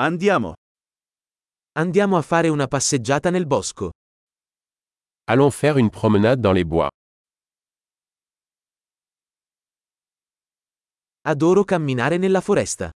[0.00, 0.52] Andiamo.
[1.72, 3.90] Andiamo a fare una passeggiata nel bosco.
[5.24, 6.88] Allons faire une promenade dans les bois.
[11.22, 12.92] Adoro camminare nella foresta.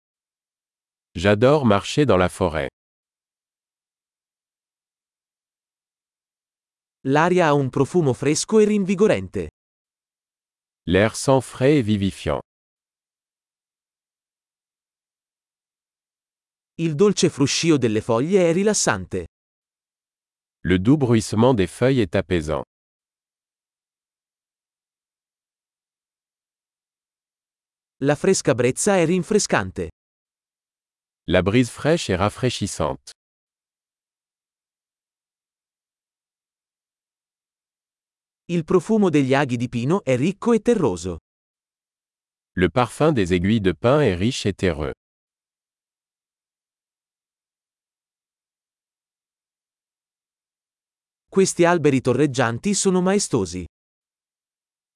[1.12, 2.68] J'adore marcher dans la forêt.
[7.06, 9.48] L'aria ha un profumo fresco e rinvigorente.
[10.85, 12.40] L'air sent frais et vivifiant.
[16.83, 19.27] Il dolce fruscio delle foglie è rilassante.
[20.64, 22.62] Le doux bruissement des feuilles est apaisant.
[27.98, 29.90] La fresca brezza è rinfrescante.
[31.28, 33.12] La brise fraîche est rafraîchissante.
[38.46, 41.18] Il profumo degli aghi di pino è ricco e terroso.
[42.56, 44.95] Le parfum des aiguilles de pin est riche et terreux.
[51.32, 53.64] Questi alberi torreggianti sono maestosi.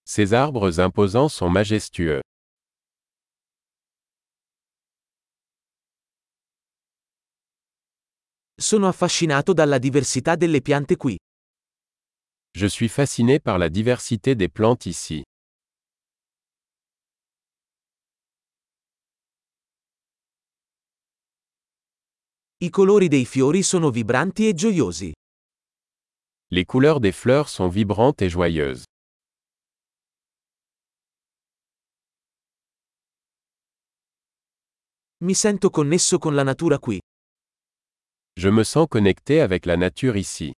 [0.03, 2.21] Ces arbres imposants sont majestueux.
[8.61, 11.17] Sono affascinato dalla diversità delle piante qui.
[12.51, 15.23] Je suis fasciné par la diversité des plantes ici.
[22.59, 25.13] I colori dei fiori sono vibranti e gioiosi.
[26.57, 28.85] Les couleurs des fleurs sont vibrantes et joyeuses.
[35.25, 37.01] Mi sento connesso con la natura qui.
[38.37, 40.53] Je me sens connecté avec la nature ici.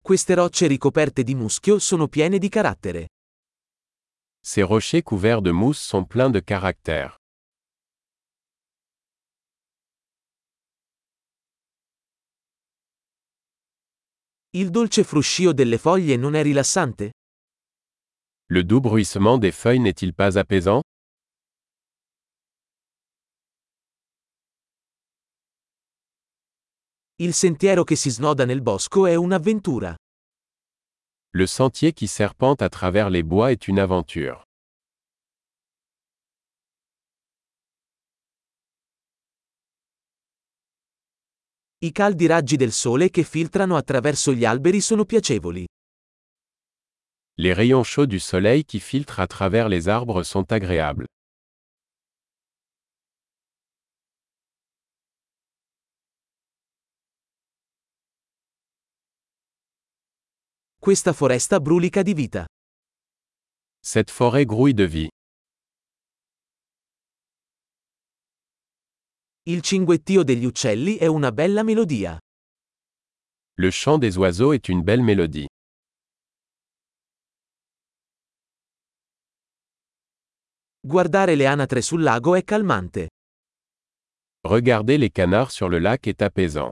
[0.00, 3.08] Queste rocce ricoperte di muschio sono piene di carattere.
[4.40, 7.16] Ces rochers couverts de mousse sont pleins de caractère.
[14.58, 17.10] Il dolce fruscio delle foglie non è rilassante?
[18.48, 20.80] Le doux bruissement des feuilles n'est-il pas apaisant?
[27.16, 29.94] Il sentiero che si snoda nel bosco è un'avventura.
[31.34, 34.45] Le sentier qui serpente à travers les bois est une aventure.
[41.78, 45.66] I caldi raggi del sole che filtrano attraverso gli alberi sono piacevoli.
[47.34, 51.04] Les rayons chauds du soleil qui filtrent à travers les arbres sont agréables.
[60.78, 62.46] Questa foresta brulica di vita.
[63.82, 65.08] Cette forêt grouille de vie.
[69.48, 72.18] Il cinguettio degli uccelli è una bella melodia.
[73.60, 75.46] Le chant des oiseaux est une belle mélodie.
[80.80, 83.10] Guardare le anatre sul lago è calmante.
[84.48, 86.70] Regarder les canards sur le lac est apaisant.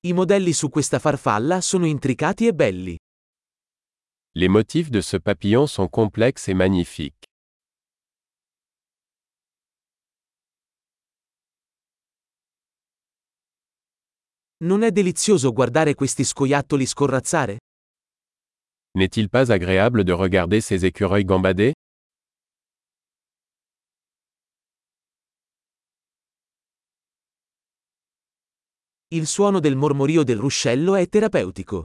[0.00, 2.96] I modelli su questa farfalla sono intricati e belli.
[4.34, 7.26] Les motifs de ce papillon sont complexes et magnifiques.
[14.64, 17.58] Non è delizioso guardare questi scoiattoli scorrazzare?
[18.96, 21.72] N'est-il pas agréable de regarder ces écureuils gambader?
[29.08, 31.82] Il suono del mormorio del ruscello è terapeutico.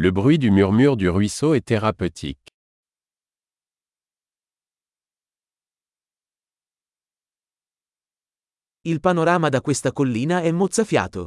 [0.00, 2.52] Le bruit du murmure du ruisseau est thérapeutique.
[8.84, 11.26] Il panorama da questa collina è mozzafiato.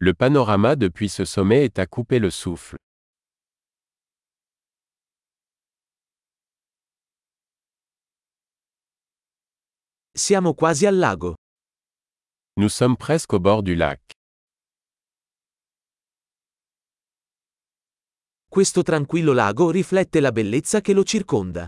[0.00, 2.76] Le panorama depuis ce sommet est à couper le souffle.
[10.16, 11.34] Siamo quasi al lago.
[12.56, 14.00] Nous sommes presque au bord du lac.
[18.54, 21.66] Questo tranquillo lago riflette la bellezza che lo circonda.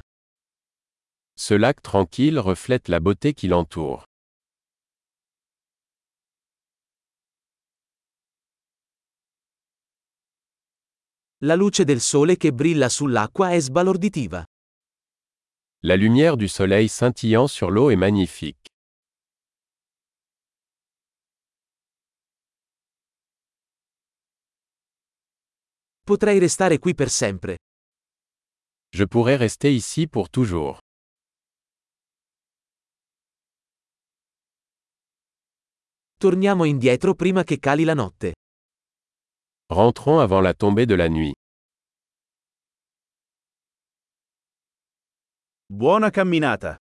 [1.35, 4.05] Ce lac tranquille reflète la beauté qui l'entoure.
[11.39, 14.45] La luce del sole che brilla sull'acqua è sbalorditiva.
[15.81, 18.76] La lumière du soleil scintillant sur l'eau est magnifique.
[26.07, 27.57] Potrei restare qui per sempre.
[28.95, 30.79] Je pourrais rester ici pour toujours.
[36.17, 38.35] Torniamo indietro prima che cali la notte.
[39.67, 41.35] Rentrons avant la tombée de la nuit.
[45.67, 46.77] Buona camminata.